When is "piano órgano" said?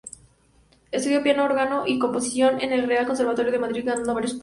1.21-1.83